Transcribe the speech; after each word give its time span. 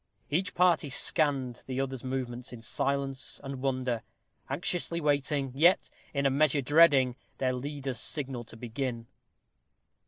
Each 0.31 0.55
party 0.55 0.89
scanned 0.89 1.61
the 1.67 1.79
other's 1.79 2.03
movements 2.03 2.51
in 2.51 2.63
silence 2.63 3.39
and 3.43 3.61
wonder, 3.61 4.01
anxiously 4.49 4.97
awaiting, 4.97 5.51
yet 5.53 5.91
in 6.11 6.25
a 6.25 6.31
measure 6.31 6.61
dreading, 6.61 7.15
their 7.37 7.53
leader's 7.53 7.99
signal 7.99 8.43
to 8.45 8.57
begin. 8.57 9.05